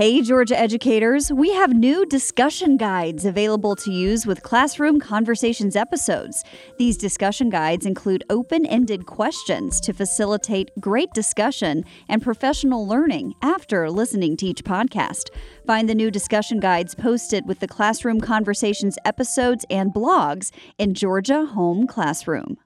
[0.00, 6.42] Hey, Georgia educators, we have new discussion guides available to use with Classroom Conversations episodes.
[6.78, 13.90] These discussion guides include open ended questions to facilitate great discussion and professional learning after
[13.90, 15.28] listening to each podcast.
[15.66, 21.44] Find the new discussion guides posted with the Classroom Conversations episodes and blogs in Georgia
[21.44, 22.56] Home Classroom.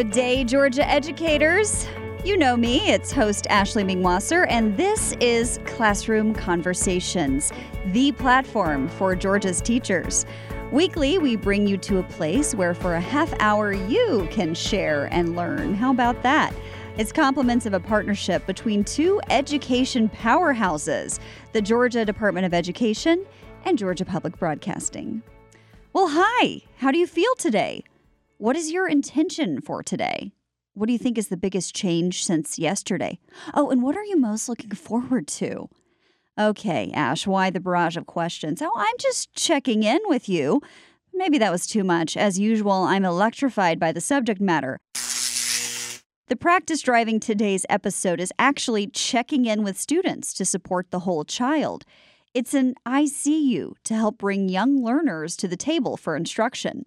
[0.00, 1.86] Good day, Georgia educators.
[2.24, 7.52] You know me, it's host Ashley Mengwasser, and this is Classroom Conversations,
[7.88, 10.24] the platform for Georgia's teachers.
[10.72, 15.12] Weekly, we bring you to a place where for a half hour you can share
[15.12, 15.74] and learn.
[15.74, 16.54] How about that?
[16.96, 21.18] It's compliments of a partnership between two education powerhouses
[21.52, 23.26] the Georgia Department of Education
[23.66, 25.22] and Georgia Public Broadcasting.
[25.92, 27.84] Well, hi, how do you feel today?
[28.40, 30.32] What is your intention for today?
[30.72, 33.18] What do you think is the biggest change since yesterday?
[33.52, 35.68] Oh, and what are you most looking forward to?
[36.38, 38.62] Okay, Ash, why the barrage of questions?
[38.62, 40.62] Oh, I'm just checking in with you.
[41.12, 42.16] Maybe that was too much.
[42.16, 44.78] As usual, I'm electrified by the subject matter.
[44.94, 51.26] The practice driving today's episode is actually checking in with students to support the whole
[51.26, 51.84] child.
[52.32, 56.86] It's an ICU to help bring young learners to the table for instruction.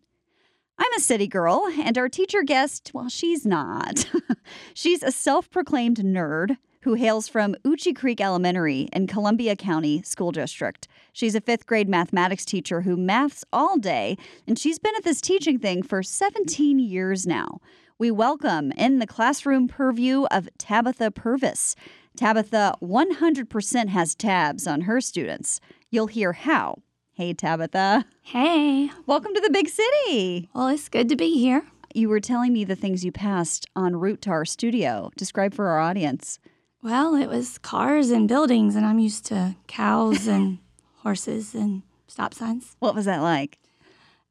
[0.78, 4.06] I'm a city girl, and our teacher guest, well, she's not.
[4.74, 10.32] she's a self proclaimed nerd who hails from Uchee Creek Elementary in Columbia County School
[10.32, 10.88] District.
[11.14, 15.22] She's a fifth grade mathematics teacher who maths all day, and she's been at this
[15.22, 17.62] teaching thing for 17 years now.
[17.98, 21.76] We welcome in the classroom purview of Tabitha Purvis.
[22.18, 25.62] Tabitha 100% has tabs on her students.
[25.90, 26.80] You'll hear how
[27.16, 28.06] Hey, Tabitha.
[28.24, 28.90] Hey.
[29.06, 30.50] Welcome to the big city.
[30.52, 31.64] Well, it's good to be here.
[31.94, 35.12] You were telling me the things you passed en route to our studio.
[35.16, 36.40] Describe for our audience.
[36.82, 40.58] Well, it was cars and buildings, and I'm used to cows and
[41.04, 42.76] horses and stop signs.
[42.80, 43.60] What was that like?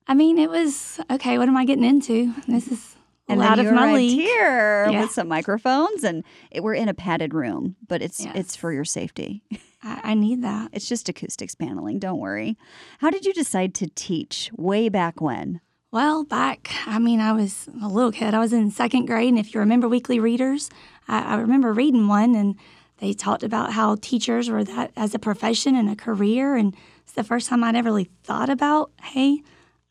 [0.08, 1.38] I mean, it was okay.
[1.38, 2.34] What am I getting into?
[2.48, 2.96] This is
[3.32, 4.12] and out of my league.
[4.12, 5.02] here yeah.
[5.02, 8.32] with some microphones, and it, we're in a padded room, but it's yes.
[8.36, 9.42] it's for your safety.
[9.82, 10.70] I, I need that.
[10.72, 11.98] It's just acoustics paneling.
[11.98, 12.56] Don't worry.
[12.98, 15.60] How did you decide to teach way back when?
[15.92, 18.32] Well, back, I mean, I was a little kid.
[18.32, 19.28] I was in second grade.
[19.28, 20.70] And if you remember weekly readers,
[21.06, 22.56] I, I remember reading one and
[22.96, 26.56] they talked about how teachers were that as a profession and a career.
[26.56, 29.42] And it's the first time I'd ever really thought about, hey,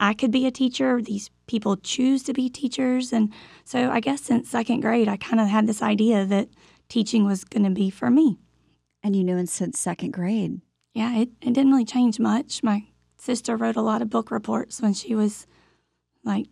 [0.01, 1.00] I could be a teacher.
[1.00, 3.13] These people choose to be teachers.
[3.13, 3.31] And
[3.63, 6.50] so I guess since second grade, I kind of had this idea that
[6.89, 8.39] teaching was going to be for me.
[9.03, 10.59] And you knew him since second grade.
[10.95, 12.63] Yeah, it, it didn't really change much.
[12.63, 12.88] My
[13.19, 15.45] sister wrote a lot of book reports when she was
[16.23, 16.47] like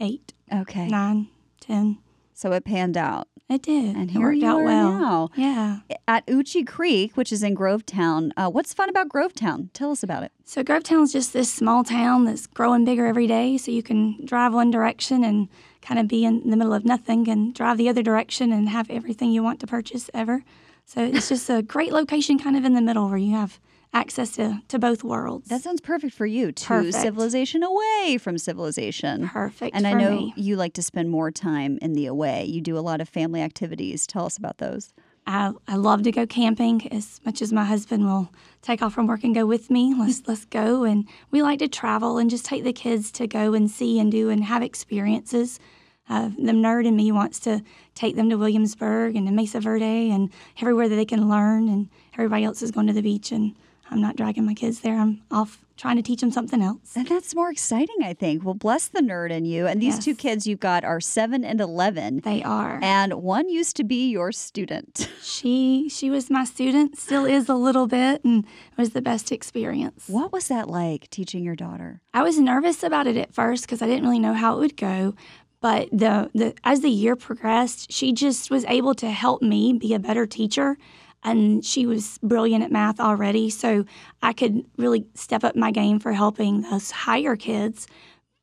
[0.00, 1.28] eight, okay, nine,
[1.60, 1.98] ten.
[2.34, 3.28] So it panned out.
[3.48, 3.96] It did.
[3.96, 4.98] And it here you out well.
[4.98, 5.30] now.
[5.36, 5.80] Yeah.
[6.08, 8.32] At Uchee Creek, which is in Grovetown.
[8.36, 9.68] Uh, what's fun about Grovetown?
[9.72, 10.32] Tell us about it.
[10.44, 13.58] So Grovetown's just this small town that's growing bigger every day.
[13.58, 15.48] So you can drive one direction and
[15.82, 18.88] kind of be in the middle of nothing and drive the other direction and have
[18.90, 20.44] everything you want to purchase ever.
[20.86, 23.58] So it's just a great location kind of in the middle where you have
[23.92, 25.48] access to, to both worlds.
[25.48, 26.52] That sounds perfect for you.
[26.52, 26.94] To perfect.
[26.94, 29.28] civilization away from civilization.
[29.28, 29.76] Perfect.
[29.76, 30.34] And I know me.
[30.36, 32.44] you like to spend more time in the away.
[32.44, 34.06] You do a lot of family activities.
[34.06, 34.94] Tell us about those.
[35.26, 38.30] I, I love to go camping as much as my husband will
[38.60, 39.94] take off from work and go with me.
[39.96, 40.84] Let's let's go.
[40.84, 44.10] And we like to travel and just take the kids to go and see and
[44.10, 45.60] do and have experiences.
[46.08, 47.62] Uh, the nerd in me wants to
[47.94, 50.30] take them to Williamsburg and to Mesa Verde and
[50.60, 51.68] everywhere that they can learn.
[51.68, 53.54] And everybody else is going to the beach, and
[53.92, 54.98] I'm not dragging my kids there.
[54.98, 56.96] I'm off trying to teach them something else.
[56.96, 58.44] And that's more exciting, I think.
[58.44, 59.66] Well, bless the nerd in you.
[59.66, 60.04] And these yes.
[60.04, 62.20] two kids you've got are seven and eleven.
[62.20, 62.78] They are.
[62.82, 65.08] And one used to be your student.
[65.22, 69.32] She she was my student, still is a little bit, and it was the best
[69.32, 70.04] experience.
[70.08, 72.00] What was that like teaching your daughter?
[72.12, 74.76] I was nervous about it at first because I didn't really know how it would
[74.76, 75.14] go.
[75.60, 79.94] But the, the as the year progressed, she just was able to help me be
[79.94, 80.76] a better teacher.
[81.24, 83.84] And she was brilliant at math already, so
[84.22, 87.86] I could really step up my game for helping those higher kids.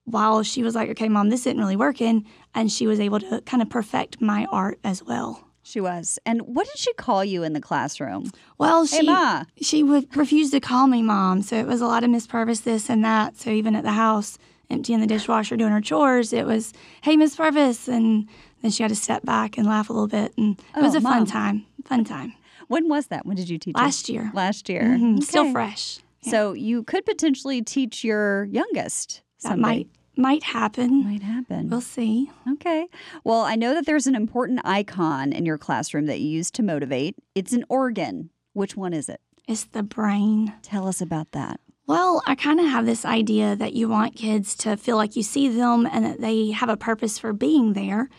[0.05, 3.41] While she was like, "Okay, mom, this isn't really working," and she was able to
[3.41, 5.43] kind of perfect my art as well.
[5.61, 6.17] She was.
[6.25, 8.31] And what did she call you in the classroom?
[8.57, 9.43] Well, hey, she Ma.
[9.61, 12.61] she would refuse to call me mom, so it was a lot of Miss Purvis
[12.61, 13.37] this and that.
[13.37, 14.39] So even at the house,
[14.71, 17.87] emptying the dishwasher, doing her chores, it was, hey, Miss Purvis.
[17.87, 18.27] And
[18.63, 20.33] then she had to step back and laugh a little bit.
[20.37, 21.65] And it oh, was Oh, a fun time.
[21.85, 22.33] fun time.
[22.69, 23.25] When was that?
[23.25, 23.75] When did you teach?
[23.75, 24.13] Last it?
[24.13, 24.31] year.
[24.33, 24.83] Last year.
[24.83, 25.99] Mhm, Still fresh.
[26.21, 26.31] Yeah.
[26.31, 29.21] So you could potentially teach your youngest.
[29.41, 29.61] that someday.
[29.61, 31.03] might might happen.
[31.03, 31.69] might happen.
[31.69, 32.29] We'll see.
[32.53, 32.87] Okay.
[33.23, 36.63] Well, I know that there's an important icon in your classroom that you use to
[36.63, 37.15] motivate.
[37.35, 38.29] It's an organ.
[38.53, 39.21] Which one is it?
[39.47, 40.53] It's the brain.
[40.61, 41.59] Tell us about that.
[41.87, 45.23] Well, I kind of have this idea that you want kids to feel like you
[45.23, 48.09] see them and that they have a purpose for being there.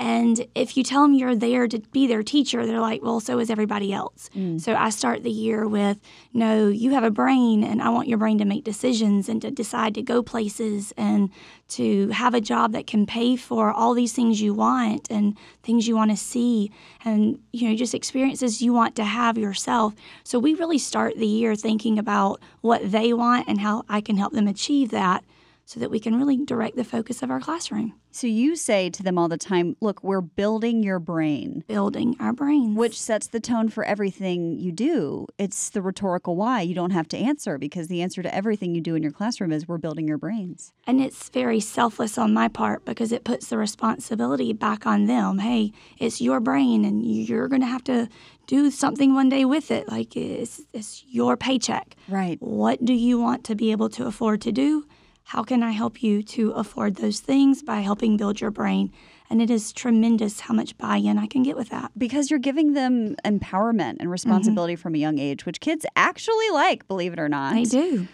[0.00, 3.40] And if you tell them you're there to be their teacher, they're like, well, so
[3.40, 4.30] is everybody else.
[4.32, 4.60] Mm.
[4.60, 5.98] So I start the year with,
[6.32, 9.50] no, you have a brain, and I want your brain to make decisions and to
[9.50, 11.30] decide to go places and
[11.70, 15.88] to have a job that can pay for all these things you want and things
[15.88, 16.70] you want to see
[17.04, 19.94] and, you know, just experiences you want to have yourself.
[20.22, 24.16] So we really start the year thinking about what they want and how I can
[24.16, 25.24] help them achieve that
[25.68, 29.02] so that we can really direct the focus of our classroom, So you say to
[29.02, 32.74] them all the time, look, we're building your brain, building our brains.
[32.74, 35.26] which sets the tone for everything you do.
[35.36, 36.62] It's the rhetorical why.
[36.62, 39.52] You don't have to answer because the answer to everything you do in your classroom
[39.52, 40.72] is we're building your brains.
[40.86, 45.40] And it's very selfless on my part because it puts the responsibility back on them.
[45.40, 48.08] Hey, it's your brain and you're going to have to
[48.46, 49.86] do something one day with it.
[49.90, 51.94] Like it's, it's your paycheck.
[52.08, 52.38] Right.
[52.40, 54.86] What do you want to be able to afford to do?
[55.28, 58.90] How can I help you to afford those things by helping build your brain?
[59.28, 61.90] And it is tremendous how much buy in I can get with that.
[61.98, 64.08] Because you're giving them empowerment and mm-hmm.
[64.08, 67.52] responsibility from a young age, which kids actually like, believe it or not.
[67.52, 68.08] They do.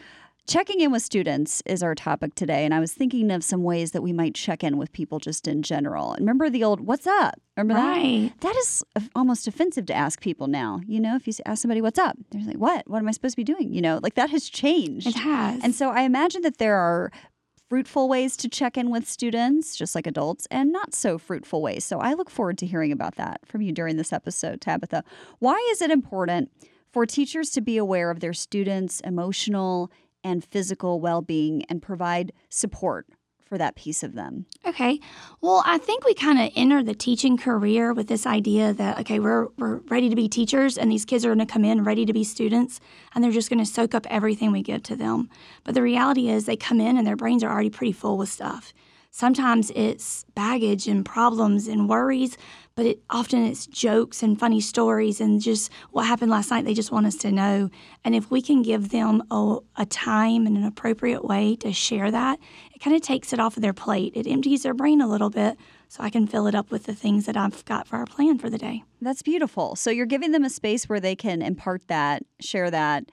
[0.46, 3.92] Checking in with students is our topic today, and I was thinking of some ways
[3.92, 6.12] that we might check in with people just in general.
[6.12, 8.30] And remember the old "What's up?" Remember Right.
[8.40, 8.40] that?
[8.42, 10.82] That is almost offensive to ask people now.
[10.86, 12.86] You know, if you ask somebody "What's up," they're like, "What?
[12.86, 15.06] What am I supposed to be doing?" You know, like that has changed.
[15.06, 15.64] It has.
[15.64, 17.10] And so I imagine that there are
[17.70, 21.86] fruitful ways to check in with students, just like adults, and not so fruitful ways.
[21.86, 25.04] So I look forward to hearing about that from you during this episode, Tabitha.
[25.38, 26.50] Why is it important
[26.92, 29.90] for teachers to be aware of their students' emotional
[30.24, 33.06] and physical well being and provide support
[33.44, 34.46] for that piece of them?
[34.66, 34.98] Okay.
[35.40, 39.20] Well, I think we kind of enter the teaching career with this idea that, okay,
[39.20, 42.06] we're, we're ready to be teachers and these kids are going to come in ready
[42.06, 42.80] to be students
[43.14, 45.28] and they're just going to soak up everything we give to them.
[45.62, 48.30] But the reality is they come in and their brains are already pretty full with
[48.30, 48.72] stuff.
[49.10, 52.36] Sometimes it's baggage and problems and worries,
[52.76, 56.64] but it often it's jokes and funny stories and just what happened last night.
[56.64, 57.70] They just want us to know.
[58.04, 62.10] And if we can give them a, a time and an appropriate way to share
[62.10, 62.40] that,
[62.74, 64.12] it kind of takes it off of their plate.
[64.16, 65.56] It empties their brain a little bit
[65.88, 68.38] so I can fill it up with the things that I've got for our plan
[68.38, 68.82] for the day.
[69.00, 69.76] That's beautiful.
[69.76, 73.04] So you're giving them a space where they can impart that, share that,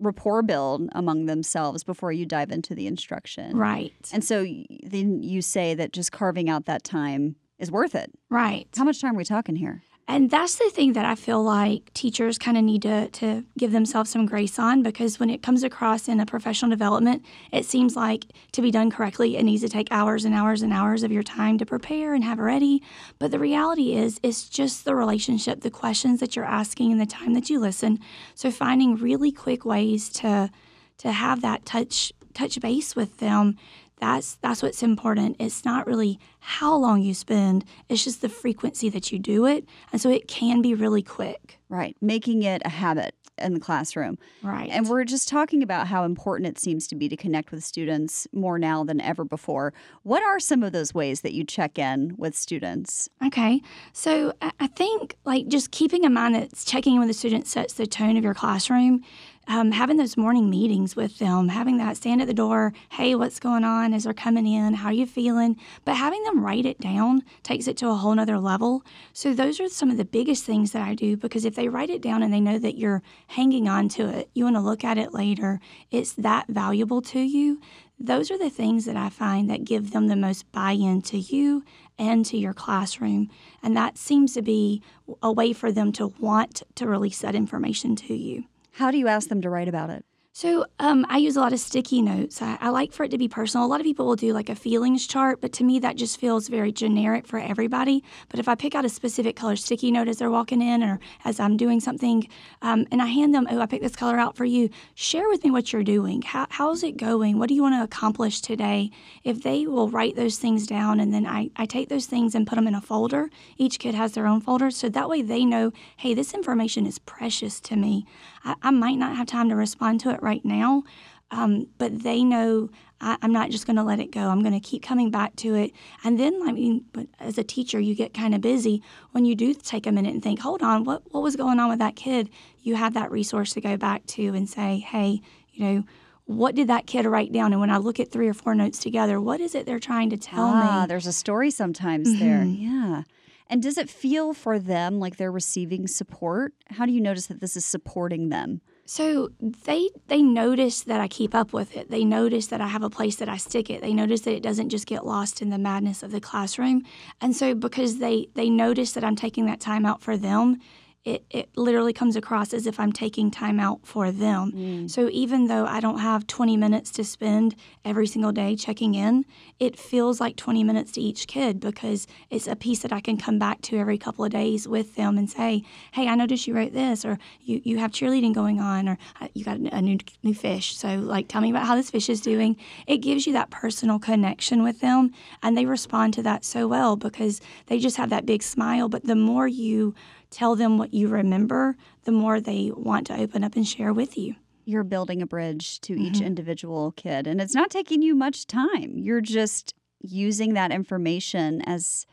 [0.00, 3.56] rapport build among themselves before you dive into the instruction.
[3.56, 3.92] Right.
[4.12, 4.46] And so
[4.82, 8.10] then you say that just carving out that time is worth it.
[8.30, 8.68] Right.
[8.76, 9.82] How much time are we talking here?
[10.06, 13.72] And that's the thing that I feel like teachers kind of need to, to give
[13.72, 17.96] themselves some grace on because when it comes across in a professional development, it seems
[17.96, 21.10] like to be done correctly, it needs to take hours and hours and hours of
[21.10, 22.82] your time to prepare and have ready.
[23.18, 27.06] But the reality is, it's just the relationship, the questions that you're asking, and the
[27.06, 27.98] time that you listen.
[28.34, 30.50] So finding really quick ways to
[30.96, 33.56] to have that touch touch base with them
[34.04, 38.88] that's that's what's important it's not really how long you spend it's just the frequency
[38.88, 41.96] that you do it and so it can be really quick Right.
[42.00, 44.16] Making it a habit in the classroom.
[44.44, 47.64] right And we're just talking about how important it seems to be to connect with
[47.64, 49.74] students more now than ever before.
[50.04, 53.08] What are some of those ways that you check in with students?
[53.26, 53.60] Okay.
[53.92, 57.74] So I think like just keeping in mind that checking in with the student sets
[57.74, 59.02] the tone of your classroom.
[59.46, 63.38] Um, having those morning meetings with them, having that stand at the door, hey, what's
[63.38, 64.74] going on as they're coming in?
[64.74, 65.56] How are you feeling?
[65.84, 68.84] But having them write it down takes it to a whole nother level.
[69.12, 71.90] So those are some of the biggest things that I do because if they write
[71.90, 74.82] it down and they know that you're hanging on to it, you want to look
[74.82, 75.60] at it later,
[75.90, 77.60] it's that valuable to you.
[77.98, 81.18] Those are the things that I find that give them the most buy in to
[81.18, 81.64] you
[81.98, 83.30] and to your classroom.
[83.62, 84.82] And that seems to be
[85.22, 88.44] a way for them to want to release that information to you.
[88.74, 90.04] How do you ask them to write about it?
[90.36, 92.42] So um, I use a lot of sticky notes.
[92.42, 93.64] I, I like for it to be personal.
[93.64, 96.18] A lot of people will do like a feelings chart, but to me that just
[96.18, 98.02] feels very generic for everybody.
[98.30, 100.98] But if I pick out a specific color sticky note as they're walking in or
[101.24, 102.26] as I'm doing something,
[102.62, 104.70] um, and I hand them, oh, I picked this color out for you.
[104.96, 106.22] Share with me what you're doing.
[106.22, 107.38] How, how's it going?
[107.38, 108.90] What do you want to accomplish today?
[109.22, 112.44] If they will write those things down, and then I, I take those things and
[112.44, 113.30] put them in a folder.
[113.56, 116.98] Each kid has their own folder, so that way they know, hey, this information is
[116.98, 118.04] precious to me.
[118.44, 120.84] I, I might not have time to respond to it right now,
[121.30, 122.70] Um, but they know
[123.00, 124.28] I, am not just going to let it go.
[124.28, 125.72] I'm going to keep coming back to it.
[126.04, 126.84] And then, I mean,
[127.18, 128.82] as a teacher, you get kind of busy
[129.12, 131.68] when you do take a minute and think, hold on, what, what was going on
[131.68, 132.30] with that kid?
[132.62, 135.20] You have that resource to go back to and say, hey,
[135.52, 135.84] you know,
[136.26, 137.52] what did that kid write down?
[137.52, 140.10] And when I look at three or four notes together, what is it they're trying
[140.10, 140.86] to tell ah, me?
[140.86, 142.24] There's a story sometimes mm-hmm.
[142.24, 142.44] there.
[142.44, 143.02] Yeah.
[143.48, 146.54] And does it feel for them like they're receiving support?
[146.70, 148.62] How do you notice that this is supporting them?
[148.86, 151.90] So they they notice that I keep up with it.
[151.90, 153.80] They notice that I have a place that I stick it.
[153.80, 156.84] They notice that it doesn't just get lost in the madness of the classroom.
[157.20, 160.58] And so because they they notice that I'm taking that time out for them,
[161.04, 164.52] it, it literally comes across as if I'm taking time out for them.
[164.52, 164.90] Mm.
[164.90, 169.26] So even though I don't have 20 minutes to spend every single day checking in,
[169.60, 173.18] it feels like 20 minutes to each kid because it's a piece that I can
[173.18, 176.54] come back to every couple of days with them and say, hey, I noticed you
[176.54, 178.98] wrote this, or you, you have cheerleading going on, or
[179.34, 180.74] you got a new, new fish.
[180.74, 182.56] So, like, tell me about how this fish is doing.
[182.86, 186.96] It gives you that personal connection with them, and they respond to that so well
[186.96, 188.88] because they just have that big smile.
[188.88, 189.94] But the more you
[190.34, 194.18] tell them what you remember, the more they want to open up and share with
[194.18, 194.34] you.
[194.64, 196.26] You're building a bridge to each mm-hmm.
[196.26, 198.94] individual kid, and it's not taking you much time.
[198.96, 202.06] You're just using that information as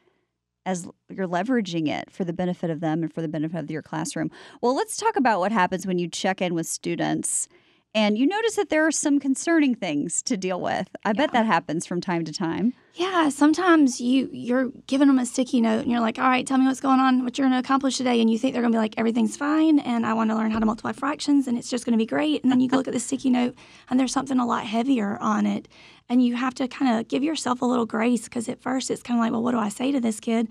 [0.63, 3.82] as you're leveraging it for the benefit of them and for the benefit of your
[3.82, 4.30] classroom.
[4.62, 7.48] Well, let's talk about what happens when you check in with students
[7.93, 10.88] and you notice that there are some concerning things to deal with.
[11.03, 11.13] I yeah.
[11.13, 12.74] bet that happens from time to time.
[12.93, 16.57] Yeah, sometimes you you're giving them a sticky note and you're like, "All right, tell
[16.57, 18.71] me what's going on, what you're going to accomplish today." And you think they're going
[18.71, 21.57] to be like, "Everything's fine and I want to learn how to multiply fractions and
[21.57, 23.55] it's just going to be great." And then you look at the sticky note
[23.89, 25.67] and there's something a lot heavier on it.
[26.10, 29.03] And you have to kind of give yourself a little grace because at first it's
[29.03, 30.50] kind of like, "Well, what do I say to this kid?"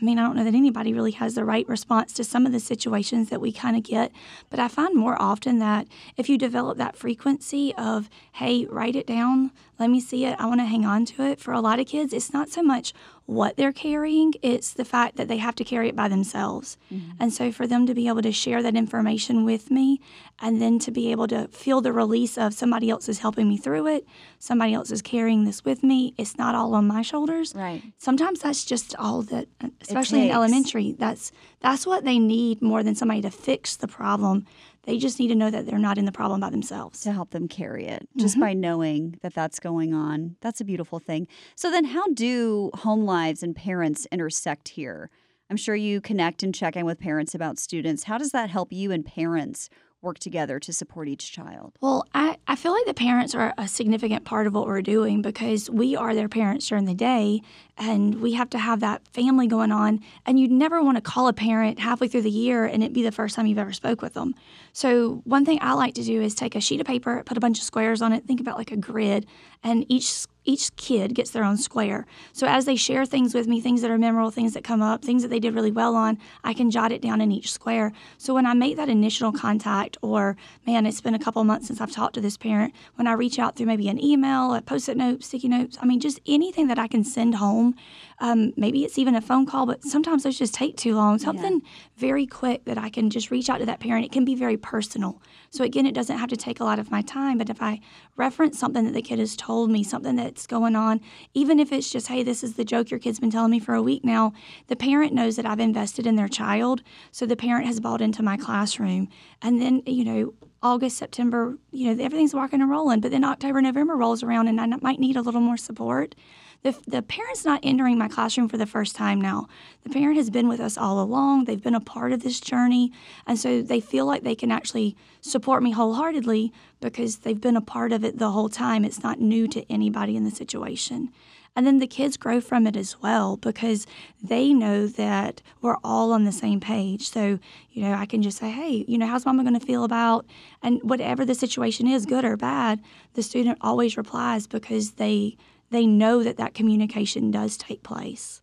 [0.00, 2.52] I mean, I don't know that anybody really has the right response to some of
[2.52, 4.12] the situations that we kind of get,
[4.48, 9.06] but I find more often that if you develop that frequency of, hey, write it
[9.06, 11.78] down, let me see it, I want to hang on to it, for a lot
[11.78, 12.92] of kids, it's not so much
[13.26, 16.78] what they're carrying, it's the fact that they have to carry it by themselves.
[16.90, 17.10] Mm-hmm.
[17.20, 20.00] And so for them to be able to share that information with me
[20.40, 23.58] and then to be able to feel the release of somebody else is helping me
[23.58, 24.06] through it,
[24.38, 27.54] somebody else is carrying this with me, it's not all on my shoulders.
[27.54, 27.82] Right.
[27.98, 29.46] Sometimes that's just all that
[29.82, 31.30] especially in elementary, that's
[31.60, 34.46] that's what they need more than somebody to fix the problem.
[34.88, 37.02] They just need to know that they're not in the problem by themselves.
[37.02, 38.40] To help them carry it, just mm-hmm.
[38.40, 40.36] by knowing that that's going on.
[40.40, 41.28] That's a beautiful thing.
[41.56, 45.10] So, then how do home lives and parents intersect here?
[45.50, 48.04] I'm sure you connect and check in with parents about students.
[48.04, 49.68] How does that help you and parents
[50.00, 51.72] work together to support each child?
[51.80, 55.22] Well, I, I feel like the parents are a significant part of what we're doing
[55.22, 57.42] because we are their parents during the day
[57.76, 60.00] and we have to have that family going on.
[60.24, 63.02] And you'd never want to call a parent halfway through the year and it be
[63.02, 64.34] the first time you've ever spoke with them.
[64.72, 67.40] So one thing I like to do is take a sheet of paper, put a
[67.40, 69.26] bunch of squares on it, think about like a grid,
[69.64, 72.06] and each each kid gets their own square.
[72.32, 75.04] So as they share things with me, things that are memorable, things that come up,
[75.04, 77.92] things that they did really well on, I can jot it down in each square.
[78.16, 81.82] So when I make that initial contact, or man, it's been a couple months since
[81.82, 84.96] I've talked to this parent, when I reach out through maybe an email, a post-it
[84.96, 87.74] note, sticky notes, I mean, just anything that I can send home.
[88.20, 91.18] Um, maybe it's even a phone call, but sometimes those just take too long.
[91.18, 91.70] Something yeah.
[91.98, 94.06] very quick that I can just reach out to that parent.
[94.06, 95.20] It can be very personal.
[95.50, 97.80] So again, it doesn't have to take a lot of my time, but if I
[98.16, 101.00] reference something that the kid has told me, something that's going on,
[101.34, 103.74] even if it's just, hey, this is the joke your kid's been telling me for
[103.74, 104.32] a week now,
[104.66, 106.82] the parent knows that I've invested in their child.
[107.12, 109.08] So the parent has bought into my classroom.
[109.42, 113.00] And then, you know, August, September, you know, everything's walking and rolling.
[113.00, 116.14] But then October, November rolls around and I might need a little more support
[116.62, 119.48] the, the parent's not entering my classroom for the first time now.
[119.84, 121.44] The parent has been with us all along.
[121.44, 122.92] They've been a part of this journey.
[123.26, 127.60] And so they feel like they can actually support me wholeheartedly because they've been a
[127.60, 128.84] part of it the whole time.
[128.84, 131.12] It's not new to anybody in the situation.
[131.54, 133.86] And then the kids grow from it as well because
[134.22, 137.08] they know that we're all on the same page.
[137.10, 137.38] So,
[137.70, 140.24] you know, I can just say, hey, you know, how's mama going to feel about?
[140.62, 142.80] And whatever the situation is, good or bad,
[143.14, 145.36] the student always replies because they
[145.70, 148.42] they know that that communication does take place.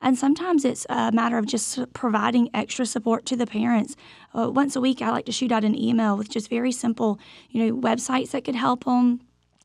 [0.00, 3.96] And sometimes it's a matter of just providing extra support to the parents.
[4.34, 7.18] Uh, once a week, I like to shoot out an email with just very simple,
[7.50, 9.20] you know, websites that could help them,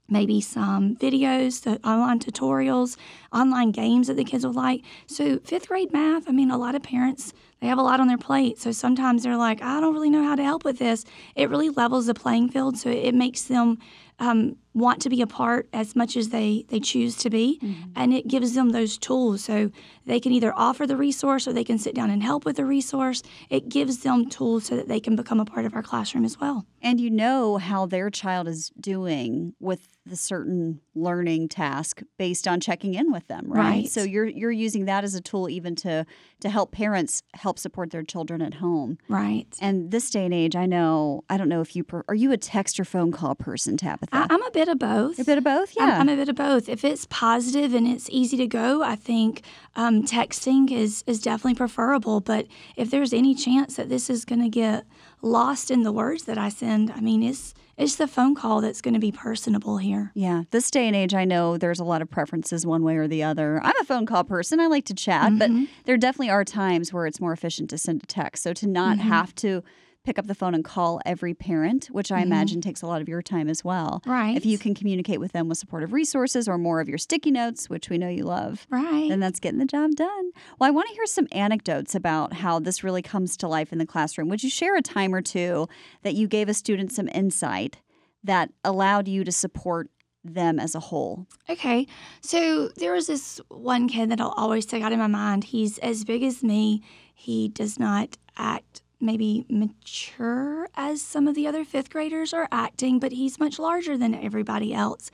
[0.07, 2.95] maybe some videos, online tutorials,
[3.33, 4.83] online games that the kids would like.
[5.05, 8.07] So, fifth grade math, I mean, a lot of parents they have a lot on
[8.07, 8.59] their plate.
[8.59, 11.05] So sometimes they're like, I don't really know how to help with this.
[11.35, 12.77] It really levels the playing field.
[12.77, 13.77] So it makes them
[14.17, 17.59] um, want to be a part as much as they, they choose to be.
[17.61, 17.91] Mm-hmm.
[17.95, 19.43] And it gives them those tools.
[19.43, 19.71] So
[20.05, 22.65] they can either offer the resource or they can sit down and help with the
[22.65, 23.21] resource.
[23.49, 26.39] It gives them tools so that they can become a part of our classroom as
[26.39, 26.65] well.
[26.81, 32.59] And you know how their child is doing with the certain learning task based on
[32.59, 33.59] checking in with them, right?
[33.59, 33.87] right?
[33.87, 36.05] So you're you're using that as a tool even to
[36.39, 39.45] to help parents help support their children at home, right?
[39.61, 42.31] And this day and age, I know I don't know if you per, are you
[42.31, 44.09] a text or phone call person, Tabitha?
[44.11, 45.19] I, am a bit of both.
[45.19, 45.83] A bit of both, yeah.
[45.83, 46.69] I'm, I'm, a bit of both.
[46.69, 49.41] If it's positive and it's easy to go, I think
[49.75, 52.19] um, texting is is definitely preferable.
[52.19, 54.85] But if there's any chance that this is going to get
[55.21, 58.81] lost in the words that I send, I mean, it's it's the phone call that's
[58.81, 60.11] going to be personable here.
[60.13, 60.43] Yeah.
[60.51, 63.23] This day and age, I know there's a lot of preferences one way or the
[63.23, 63.59] other.
[63.63, 64.59] I'm a phone call person.
[64.59, 65.37] I like to chat, mm-hmm.
[65.37, 68.43] but there definitely are times where it's more efficient to send a text.
[68.43, 69.07] So to not mm-hmm.
[69.07, 69.63] have to
[70.03, 72.31] pick up the phone and call every parent, which I mm-hmm.
[72.31, 74.01] imagine takes a lot of your time as well.
[74.05, 74.35] Right.
[74.35, 77.69] If you can communicate with them with supportive resources or more of your sticky notes,
[77.69, 79.09] which we know you love, right.
[79.09, 80.31] then that's getting the job done.
[80.59, 83.77] Well, I want to hear some anecdotes about how this really comes to life in
[83.77, 84.29] the classroom.
[84.29, 85.67] Would you share a time or two
[86.01, 87.77] that you gave a student some insight
[88.23, 89.89] that allowed you to support
[90.23, 91.27] them as a whole?
[91.49, 91.87] Okay.
[92.21, 95.45] So there was this one kid that I'll always stick out in my mind.
[95.45, 96.81] He's as big as me.
[97.13, 102.99] He does not act maybe mature as some of the other fifth graders are acting,
[102.99, 105.11] but he's much larger than everybody else.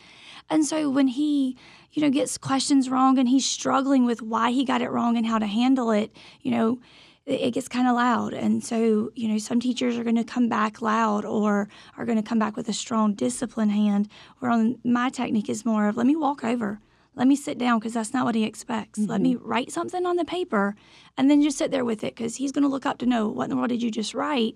[0.50, 1.58] And so when he,
[1.92, 5.26] you know, gets questions wrong and he's struggling with why he got it wrong and
[5.26, 6.80] how to handle it, you know,
[7.26, 8.34] it gets kind of loud.
[8.34, 11.68] And so, you know, some teachers are going to come back loud or
[11.98, 14.08] are going to come back with a strong discipline hand.
[14.40, 16.80] Where on my technique is more of let me walk over
[17.18, 19.00] let me sit down because that's not what he expects.
[19.00, 19.12] Mm-hmm.
[19.12, 19.48] Let me mm-hmm.
[19.48, 20.76] write something on the paper
[21.18, 23.28] and then just sit there with it because he's going to look up to know
[23.28, 24.56] what in the world did you just write.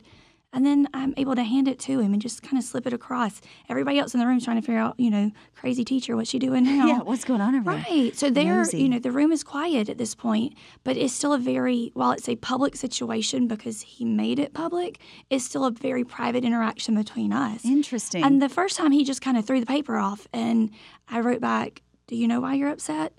[0.53, 2.91] And then I'm able to hand it to him and just kind of slip it
[2.91, 3.39] across.
[3.69, 6.29] Everybody else in the room is trying to figure out, you know, crazy teacher, what's
[6.29, 6.87] she doing now?
[6.87, 8.03] Yeah, what's going on over here?
[8.03, 8.17] Right.
[8.17, 10.53] So there, you know, the room is quiet at this point,
[10.83, 14.99] but it's still a very, while it's a public situation because he made it public,
[15.29, 17.63] it's still a very private interaction between us.
[17.63, 18.23] Interesting.
[18.23, 20.69] And the first time he just kind of threw the paper off and
[21.07, 23.13] I wrote back, do you know why you're upset?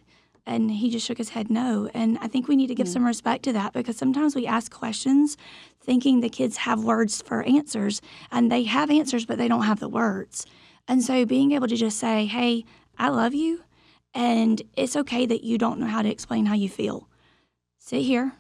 [0.44, 1.88] And he just shook his head no.
[1.94, 2.92] And I think we need to give mm.
[2.92, 5.38] some respect to that because sometimes we ask questions
[5.80, 9.80] thinking the kids have words for answers and they have answers, but they don't have
[9.80, 10.44] the words.
[10.87, 12.66] And so being able to just say, hey,
[12.98, 13.62] I love you,
[14.12, 17.09] and it's okay that you don't know how to explain how you feel.
[17.78, 18.33] Sit here,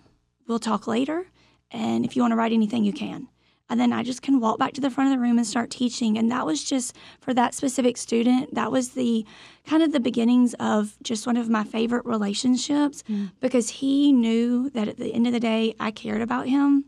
[0.46, 1.28] we'll talk later,
[1.70, 3.28] and if you want to write anything, you can
[3.72, 5.70] and then I just can walk back to the front of the room and start
[5.70, 6.18] teaching.
[6.18, 9.24] And that was just for that specific student, that was the
[9.66, 13.30] kind of the beginnings of just one of my favorite relationships mm.
[13.40, 16.84] because he knew that at the end of the day, I cared about him.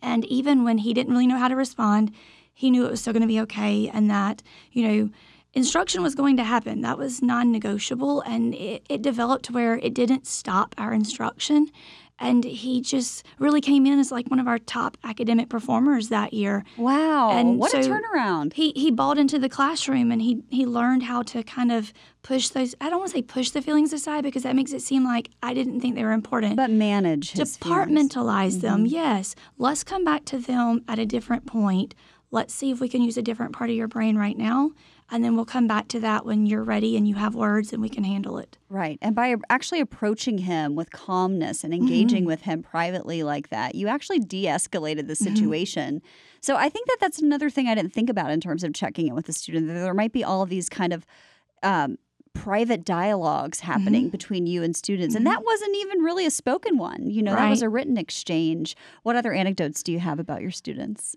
[0.00, 2.10] And even when he didn't really know how to respond,
[2.54, 5.10] he knew it was still going to be okay and that, you know,
[5.52, 6.80] instruction was going to happen.
[6.80, 8.22] That was non negotiable.
[8.22, 11.68] And it, it developed where it didn't stop our instruction
[12.18, 16.32] and he just really came in as like one of our top academic performers that
[16.32, 16.64] year.
[16.76, 17.30] Wow!
[17.30, 18.52] And what so a turnaround!
[18.52, 22.48] He he bought into the classroom and he he learned how to kind of push
[22.48, 22.74] those.
[22.80, 25.30] I don't want to say push the feelings aside because that makes it seem like
[25.42, 26.56] I didn't think they were important.
[26.56, 28.84] But manage departmentalize them.
[28.84, 28.94] Mm-hmm.
[28.94, 31.94] Yes, let's come back to them at a different point.
[32.30, 34.72] Let's see if we can use a different part of your brain right now
[35.14, 37.80] and then we'll come back to that when you're ready and you have words and
[37.80, 38.58] we can handle it.
[38.68, 38.98] Right.
[39.00, 42.26] And by actually approaching him with calmness and engaging mm-hmm.
[42.26, 45.36] with him privately like that, you actually de escalated the mm-hmm.
[45.36, 45.96] situation.
[45.98, 46.38] Mm-hmm.
[46.40, 49.06] So I think that that's another thing I didn't think about in terms of checking
[49.06, 49.68] in with the student.
[49.68, 51.06] That there might be all of these kind of
[51.62, 51.96] um,
[52.32, 54.10] private dialogues happening mm-hmm.
[54.10, 55.14] between you and students.
[55.14, 55.46] And that mm-hmm.
[55.46, 57.08] wasn't even really a spoken one.
[57.08, 57.42] You know, right.
[57.42, 58.76] that was a written exchange.
[59.04, 61.14] What other anecdotes do you have about your students?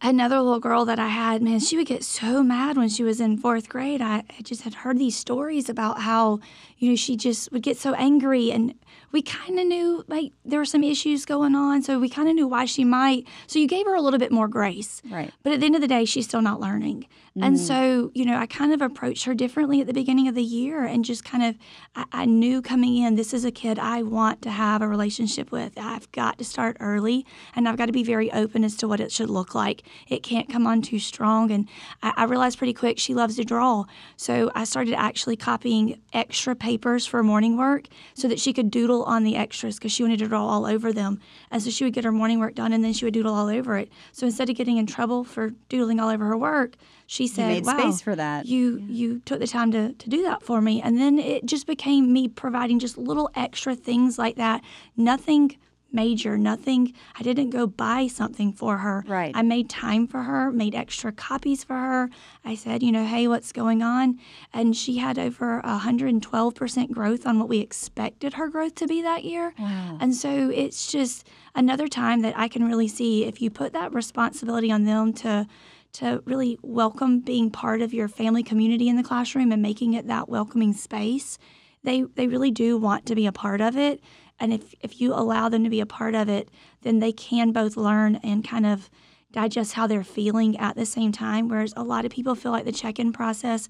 [0.00, 3.20] Another little girl that I had, man, she would get so mad when she was
[3.20, 4.00] in fourth grade.
[4.00, 6.40] I, I, just had heard these stories about how,
[6.78, 8.52] you know, she just would get so angry.
[8.52, 8.74] And
[9.12, 11.82] we kind of knew like there were some issues going on.
[11.82, 13.26] So we kind of knew why she might.
[13.46, 15.02] So you gave her a little bit more grace.
[15.08, 15.32] Right.
[15.42, 17.06] But at the end of the day, she's still not learning.
[17.36, 17.46] Mm.
[17.46, 20.42] And so, you know, I kind of approached her differently at the beginning of the
[20.42, 21.56] year and just kind of,
[21.94, 25.50] I, I knew coming in, this is a kid I want to have a relationship
[25.50, 25.72] with.
[25.76, 29.00] I've got to start early and I've got to be very open as to what
[29.00, 29.82] it should look like.
[30.08, 31.50] It can't come on too strong.
[31.50, 31.68] And
[32.02, 33.84] I, I realized pretty quick she loves to draw.
[34.16, 39.01] So I started actually copying extra papers for morning work so that she could doodle
[39.04, 41.20] on the extras because she wanted to draw all over them.
[41.50, 43.48] And so she would get her morning work done and then she would doodle all
[43.48, 43.90] over it.
[44.12, 46.74] So instead of getting in trouble for doodling all over her work,
[47.06, 48.46] she said, you made wow, space for that.
[48.46, 48.86] You yeah.
[48.88, 50.80] you took the time to, to do that for me.
[50.80, 54.62] And then it just became me providing just little extra things like that.
[54.96, 55.56] Nothing
[55.92, 56.92] major, nothing.
[57.18, 59.04] I didn't go buy something for her.
[59.06, 59.32] Right.
[59.34, 62.10] I made time for her, made extra copies for her.
[62.44, 64.18] I said, you know, hey, what's going on?
[64.52, 69.24] And she had over 112% growth on what we expected her growth to be that
[69.24, 69.54] year.
[69.58, 69.98] Wow.
[70.00, 73.92] And so it's just another time that I can really see if you put that
[73.92, 75.46] responsibility on them to
[75.92, 80.06] to really welcome being part of your family community in the classroom and making it
[80.06, 81.38] that welcoming space.
[81.84, 84.00] They they really do want to be a part of it.
[84.42, 86.50] And if, if you allow them to be a part of it,
[86.80, 88.90] then they can both learn and kind of
[89.30, 91.48] digest how they're feeling at the same time.
[91.48, 93.68] Whereas a lot of people feel like the check in process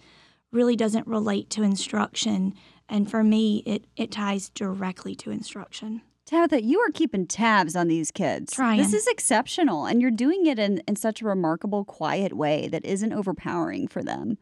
[0.51, 2.55] really doesn't relate to instruction.
[2.89, 6.01] And for me, it, it ties directly to instruction.
[6.25, 8.55] Tabitha, you are keeping tabs on these kids.
[8.55, 8.79] Trying.
[8.79, 9.85] This is exceptional.
[9.85, 14.03] And you're doing it in, in such a remarkable, quiet way that isn't overpowering for
[14.03, 14.39] them.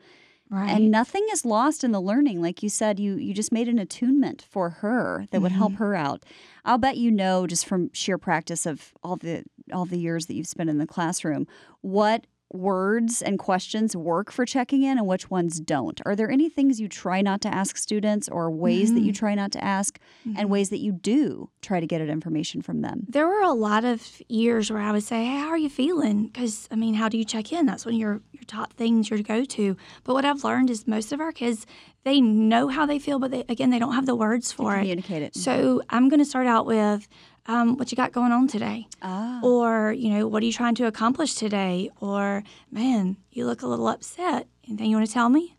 [0.50, 0.68] Right.
[0.70, 2.42] And nothing is lost in the learning.
[2.42, 5.78] Like you said, you you just made an attunement for her that would help Mm-hmm.
[5.84, 6.24] her out.
[6.64, 10.34] I'll bet you know just from sheer practice of all the all the years that
[10.34, 11.46] you've spent in the classroom,
[11.82, 16.00] what words and questions work for checking in and which ones don't.
[16.04, 19.18] Are there any things you try not to ask students or ways that you Mm-hmm.
[19.18, 19.98] try not to ask
[20.36, 23.06] and ways that you do try to get at information from them?
[23.08, 26.26] There were a lot of years where I would say, "Hey, how are you feeling?"
[26.26, 27.66] Because I mean, how do you check in?
[27.66, 29.76] That's one of your your top things your go to.
[30.04, 31.66] But what I've learned is most of our kids
[32.02, 34.78] they know how they feel, but they, again, they don't have the words for it.
[34.80, 35.36] Communicate it.
[35.36, 37.06] So I'm going to start out with,
[37.46, 39.40] um, "What you got going on today?" Ah.
[39.42, 43.66] Or you know, "What are you trying to accomplish today?" Or, "Man, you look a
[43.66, 44.46] little upset.
[44.66, 45.57] Anything you want to tell me?"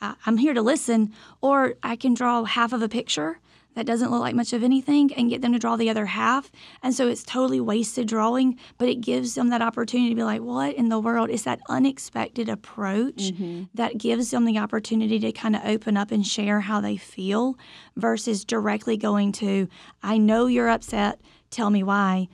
[0.00, 1.12] I, I'm here to listen.
[1.40, 3.40] Or I can draw half of a picture
[3.74, 6.50] that doesn't look like much of anything and get them to draw the other half.
[6.82, 10.40] And so it's totally wasted drawing, but it gives them that opportunity to be like,
[10.40, 13.64] what in the world is that unexpected approach mm-hmm.
[13.74, 17.56] that gives them the opportunity to kind of open up and share how they feel
[17.96, 19.68] versus directly going to,
[20.02, 22.28] I know you're upset, tell me why.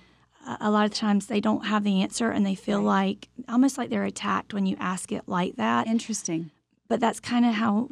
[0.47, 3.77] A- A lot of times they don't have the answer and they feel like almost
[3.79, 6.51] like they're attacked when you ask it like that Interesting.
[6.91, 7.89] But that's kind of how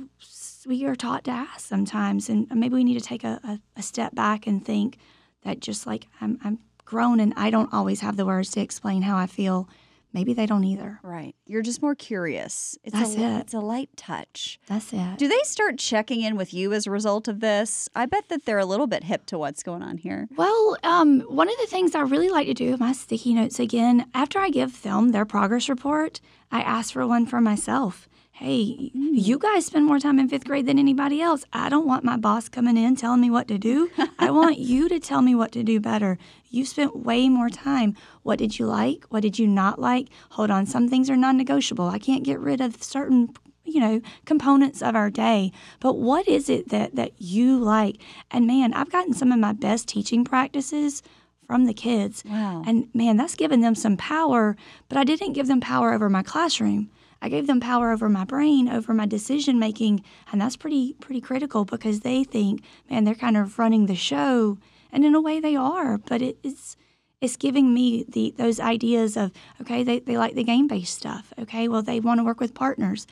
[0.66, 3.82] we are taught to ask sometimes and maybe we need to take a, a, a
[3.82, 4.98] step back and think
[5.44, 9.02] that just like I'm, I'm grown and i don't always have the words to explain
[9.02, 9.68] how i feel
[10.12, 11.34] maybe they don't either Right.
[11.46, 12.76] You're just more curious.
[12.82, 13.38] It's That's a it.
[13.40, 14.58] it's a light touch.
[14.66, 17.88] that's it Do they start checking in with you as a result of this?
[17.94, 20.26] I bet that they're a little bit hip to what's going on here.
[20.36, 23.60] well um, one of the things i really like to do with my sticky notes
[23.60, 28.07] again after i give them their progress report i ask for one for myself
[28.38, 29.40] hey you mm.
[29.40, 31.44] guys spend more time in fifth grade than anybody else.
[31.52, 33.90] I don't want my boss coming in telling me what to do.
[34.16, 36.18] I want you to tell me what to do better.
[36.48, 37.96] You spent way more time.
[38.22, 39.06] What did you like?
[39.08, 40.06] What did you not like?
[40.30, 41.88] Hold on some things are non-negotiable.
[41.88, 45.50] I can't get rid of certain you know components of our day.
[45.80, 48.00] But what is it that that you like?
[48.30, 51.02] And man i've gotten some of my best teaching practices
[51.44, 52.22] from the kids.
[52.24, 52.62] Wow.
[52.64, 54.54] and man that's given them some power
[54.88, 58.24] but i didn't give them power over my classroom i gave them power over my
[58.24, 63.14] brain over my decision making and that's pretty pretty critical because they think man they're
[63.14, 64.58] kind of running the show.
[64.90, 66.76] And in a way they are but it, it's
[67.20, 71.32] it's giving me the those ideas of okay they, they like the game based stuff.
[71.38, 73.06] Okay well they want to work with partners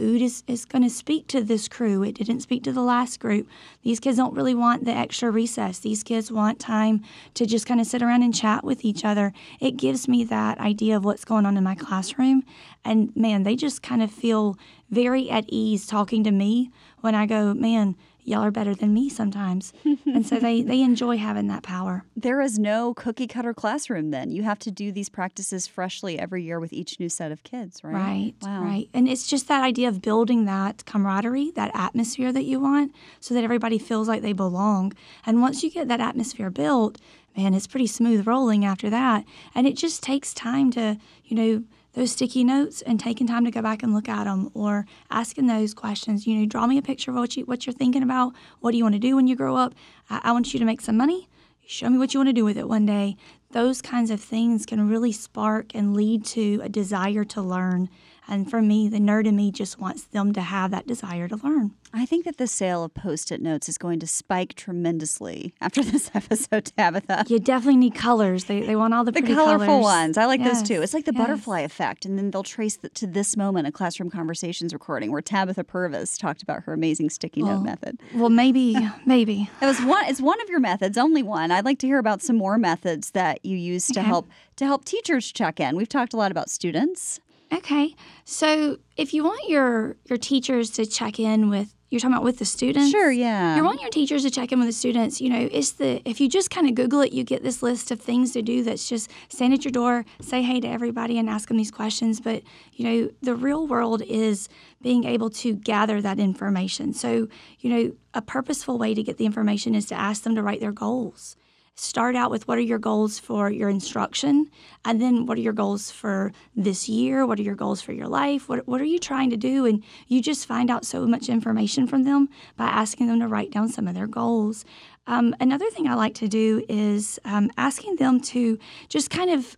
[0.00, 2.02] food is, is going to speak to this crew.
[2.02, 3.46] It didn't speak to the last group.
[3.82, 5.78] These kids don't really want the extra recess.
[5.80, 7.02] These kids want time
[7.34, 9.34] to just kind of sit around and chat with each other.
[9.60, 12.44] It gives me that idea of what's going on in my classroom.
[12.82, 14.56] And man they just kind of feel
[14.90, 19.08] very at ease talking to me when i go man y'all are better than me
[19.08, 19.72] sometimes
[20.06, 24.30] and so they they enjoy having that power There is no cookie cutter classroom then.
[24.30, 27.82] You have to do these practices freshly every year with each new set of kids,
[27.82, 27.94] right?
[27.94, 28.62] Right, Wow.
[28.62, 28.88] right.
[28.92, 33.34] And it's just that idea of building that camaraderie, that atmosphere that you want, so
[33.34, 34.92] that everybody feels like they belong.
[35.26, 36.98] And once you get that atmosphere built,
[37.36, 39.24] man, it's pretty smooth rolling after that.
[39.54, 43.50] And it just takes time to, you know, those sticky notes and taking time to
[43.50, 46.26] go back and look at them or asking those questions.
[46.26, 48.32] You know, draw me a picture of what, you, what you're thinking about.
[48.60, 49.74] What do you want to do when you grow up?
[50.08, 51.28] I, I want you to make some money
[51.70, 53.16] show me what you want to do with it one day.
[53.52, 57.88] Those kinds of things can really spark and lead to a desire to learn.
[58.30, 61.36] And for me, the nerd in me just wants them to have that desire to
[61.36, 61.72] learn.
[61.92, 65.82] I think that the sale of post it notes is going to spike tremendously after
[65.92, 67.24] this episode, Tabitha.
[67.28, 68.44] You definitely need colors.
[68.44, 69.82] They, they want all the, The pretty colorful colors.
[69.82, 70.16] ones.
[70.16, 70.80] I like those too.
[70.80, 71.20] It's like the yes.
[71.20, 72.04] butterfly effect.
[72.04, 76.16] And then they'll trace the, to this moment a Classroom Conversations recording where Tabitha Purvis
[76.16, 78.00] talked about her amazing sticky note oh, method.
[78.14, 79.50] Well, maybe, maybe.
[79.60, 80.04] It was one.
[80.06, 81.50] It's one of your methods, only one.
[81.50, 84.06] I'd like to hear about some more methods that you use to Okay.
[84.06, 85.74] help to help teachers check in.
[85.74, 87.18] We've talked a lot about students.
[87.52, 87.94] Okay.
[88.24, 92.38] So if you want your your teachers to check in with you're talking about with
[92.38, 92.90] the students.
[92.92, 93.56] Sure, yeah.
[93.56, 95.20] You want your teachers to check in with the students.
[95.20, 97.90] You know, it's the if you just kind of Google it, you get this list
[97.90, 98.62] of things to do.
[98.62, 102.20] That's just stand at your door, say hey to everybody, and ask them these questions.
[102.20, 104.48] But you know, the real world is
[104.80, 106.92] being able to gather that information.
[106.92, 107.26] So
[107.58, 110.60] you know, a purposeful way to get the information is to ask them to write
[110.60, 111.36] their goals
[111.80, 114.50] start out with what are your goals for your instruction?
[114.84, 117.26] And then what are your goals for this year?
[117.26, 118.48] What are your goals for your life?
[118.48, 119.64] What, what are you trying to do?
[119.64, 123.50] And you just find out so much information from them by asking them to write
[123.50, 124.64] down some of their goals.
[125.06, 129.56] Um, another thing i like to do is um, asking them to just kind of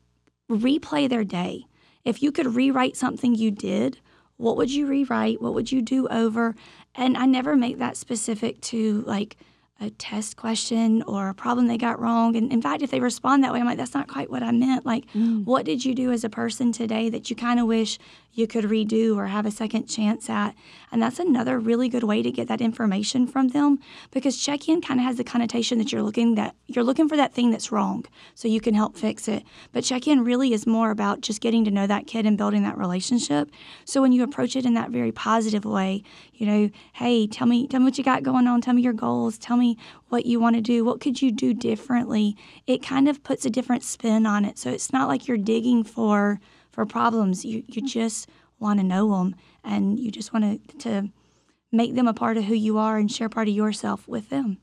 [0.48, 1.66] replay their day.
[2.04, 3.98] If you could rewrite something you did
[4.38, 5.40] what would you rewrite?
[5.40, 6.56] What would you do over?
[6.96, 9.36] And i never make that specific to like
[9.82, 12.36] a test question or a problem they got wrong.
[12.36, 14.52] And in fact, if they respond that way, I'm like, that's not quite what I
[14.52, 14.86] meant.
[14.86, 15.44] Like, mm.
[15.44, 17.98] what did you do as a person today that you kind of wish
[18.34, 20.54] you could redo or have a second chance at?
[20.92, 23.80] And that's another really good way to get that information from them
[24.12, 27.34] because check-in kind of has the connotation that you're looking that you're looking for that
[27.34, 29.42] thing that's wrong so you can help fix it.
[29.72, 32.78] But check-in really is more about just getting to know that kid and building that
[32.78, 33.50] relationship.
[33.84, 37.66] So when you approach it in that very positive way, you know, hey, tell me
[37.66, 39.71] tell me what you got going on, tell me your goals, tell me
[40.08, 42.36] what you want to do, what could you do differently?
[42.66, 44.58] It kind of puts a different spin on it.
[44.58, 47.44] So it's not like you're digging for for problems.
[47.44, 47.86] You you mm-hmm.
[47.86, 51.08] just want to know them and you just want to to
[51.70, 54.58] make them a part of who you are and share part of yourself with them.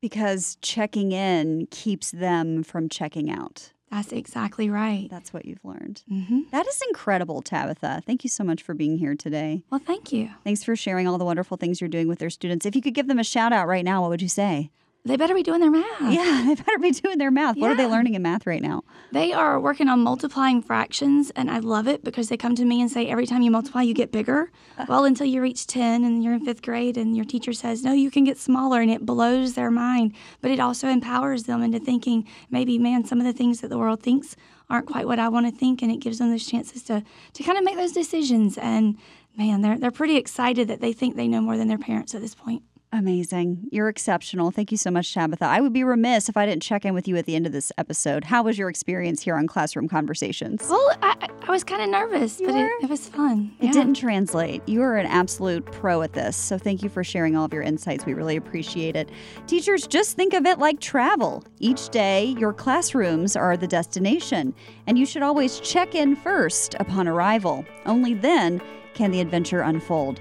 [0.00, 3.72] Because checking in keeps them from checking out.
[3.90, 5.08] That's exactly right.
[5.10, 6.02] That's what you've learned.
[6.10, 6.40] Mm-hmm.
[6.50, 8.02] That is incredible, Tabitha.
[8.06, 9.62] Thank you so much for being here today.
[9.70, 10.30] Well, thank you.
[10.44, 12.66] Thanks for sharing all the wonderful things you're doing with their students.
[12.66, 14.70] If you could give them a shout out right now, what would you say?
[15.04, 16.12] They better be doing their math.
[16.12, 17.56] Yeah, they better be doing their math.
[17.56, 17.62] Yeah.
[17.62, 18.82] What are they learning in math right now?
[19.12, 22.80] They are working on multiplying fractions, and I love it because they come to me
[22.80, 24.50] and say, every time you multiply, you get bigger.
[24.88, 27.92] Well, until you reach 10 and you're in fifth grade, and your teacher says, no,
[27.92, 30.14] you can get smaller, and it blows their mind.
[30.40, 33.76] But it also empowers them into thinking, maybe, man, some of the things that the
[33.76, 34.36] world thinks
[34.70, 37.02] aren't quite what I want to think, and it gives them those chances to,
[37.34, 38.56] to kind of make those decisions.
[38.56, 38.96] And
[39.36, 42.20] man, they're, they're pretty excited that they think they know more than their parents at
[42.20, 42.62] this point.
[42.90, 43.68] Amazing.
[43.70, 44.50] You're exceptional.
[44.50, 45.44] Thank you so much, Tabitha.
[45.44, 47.52] I would be remiss if I didn't check in with you at the end of
[47.52, 48.24] this episode.
[48.24, 50.66] How was your experience here on Classroom Conversations?
[50.70, 53.52] Well, I, I was kind of nervous, you but it, it, was fun.
[53.60, 53.72] It yeah.
[53.72, 54.66] didn't translate.
[54.66, 56.34] You are an absolute pro at this.
[56.34, 58.06] So thank you for sharing all of your insights.
[58.06, 59.10] We really appreciate it.
[59.46, 61.44] Teachers, just think of it like travel.
[61.58, 64.54] Each day, your classrooms are the destination,
[64.86, 67.66] and you should always check in first upon arrival.
[67.84, 68.62] Only then
[68.94, 70.20] can the adventure unfold.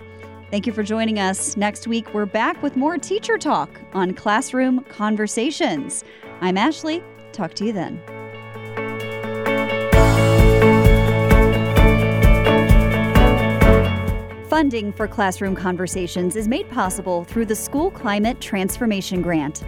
[0.49, 1.57] Thank you for joining us.
[1.57, 6.05] Next week, we're back with more teacher talk on Classroom Conversations.
[6.39, 7.03] I'm Ashley.
[7.33, 8.01] Talk to you then.
[14.47, 19.63] Funding for Classroom Conversations is made possible through the School Climate Transformation Grant.